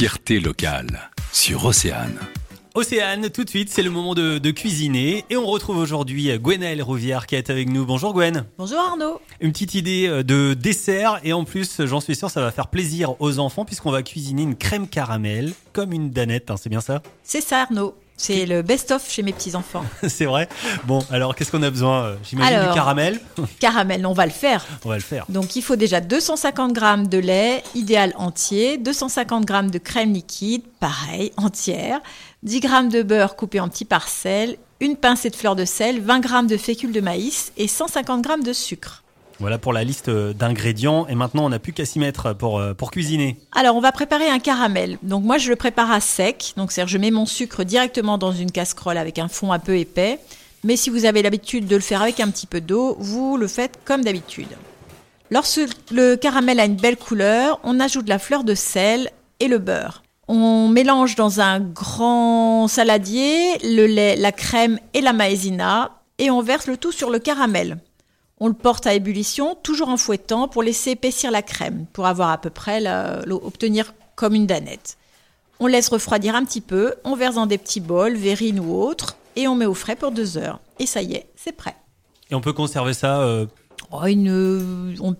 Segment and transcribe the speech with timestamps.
[0.00, 2.18] fierté locale sur Océane.
[2.72, 5.26] Océane, tout de suite, c'est le moment de, de cuisiner.
[5.28, 7.84] Et on retrouve aujourd'hui Gwenaëlle Rouvière qui est avec nous.
[7.84, 8.46] Bonjour Gwen.
[8.56, 9.20] Bonjour Arnaud.
[9.42, 11.20] Une petite idée euh, de dessert.
[11.22, 14.40] Et en plus, j'en suis sûr, ça va faire plaisir aux enfants puisqu'on va cuisiner
[14.40, 16.50] une crème caramel comme une danette.
[16.50, 17.02] hein, c'est bien ça?
[17.22, 17.94] C'est ça Arnaud.
[18.22, 19.82] C'est le best-of chez mes petits-enfants.
[20.06, 20.46] C'est vrai
[20.84, 23.18] Bon, alors qu'est-ce qu'on a besoin euh, J'imagine du caramel.
[23.60, 24.66] Caramel, on va le faire.
[24.84, 25.24] On va le faire.
[25.30, 30.60] Donc il faut déjà 250 g de lait, idéal entier, 250 g de crème liquide,
[30.80, 32.00] pareil, entière,
[32.42, 36.22] 10 g de beurre coupé en petits parcelles, une pincée de fleur de sel, 20
[36.22, 39.02] g de fécule de maïs et 150 g de sucre.
[39.40, 41.06] Voilà pour la liste euh, d'ingrédients.
[41.08, 43.38] Et maintenant, on n'a plus qu'à s'y mettre pour, euh, pour cuisiner.
[43.52, 44.98] Alors, on va préparer un caramel.
[45.02, 46.52] Donc, moi, je le prépare à sec.
[46.58, 49.78] Donc, c'est-à-dire, je mets mon sucre directement dans une casserole avec un fond un peu
[49.78, 50.18] épais.
[50.62, 53.48] Mais si vous avez l'habitude de le faire avec un petit peu d'eau, vous le
[53.48, 54.48] faites comme d'habitude.
[55.30, 55.60] Lorsque
[55.90, 60.02] le caramel a une belle couleur, on ajoute la fleur de sel et le beurre.
[60.28, 66.42] On mélange dans un grand saladier le lait, la crème et la maïzena et on
[66.42, 67.78] verse le tout sur le caramel.
[68.40, 72.30] On le porte à ébullition, toujours en fouettant pour laisser épaissir la crème, pour avoir
[72.30, 74.96] à peu près la- l'eau- obtenir comme une danette.
[75.60, 79.16] On laisse refroidir un petit peu, on verse dans des petits bols, verrine ou autre,
[79.36, 80.58] et on met au frais pour deux heures.
[80.78, 81.76] Et ça y est, c'est prêt.
[82.30, 83.46] Et on peut conserver ça, euh,
[83.92, 85.16] Oh, une, euh, on,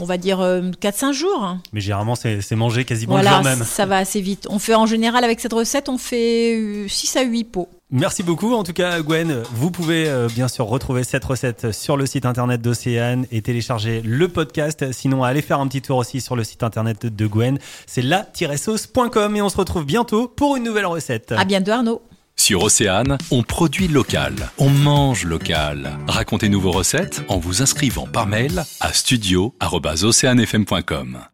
[0.00, 1.42] on va dire euh, 4-5 jours.
[1.44, 1.60] hein.
[1.72, 3.64] mais généralement, c'est c'est mangé quasiment le Voilà, jour même.
[3.64, 4.46] ça va assez vite.
[4.50, 7.68] On fait en général avec cette recette, on fait 6 à 8 pots.
[7.90, 8.52] Merci beaucoup.
[8.52, 12.26] En tout cas, Gwen, vous pouvez euh, bien sûr retrouver cette recette sur le site
[12.26, 14.92] internet d'Océane et télécharger le podcast.
[14.92, 17.58] Sinon, allez faire un petit tour aussi sur le site internet de Gwen.
[17.86, 21.32] C'est la-sauce.com et on se retrouve bientôt pour une nouvelle recette.
[21.32, 22.02] À bientôt Arnaud.
[22.36, 25.98] Sur Océane, on produit local, on mange local.
[26.06, 31.28] Racontez-nous vos recettes en vous inscrivant par mail à studio@oceanefm.com.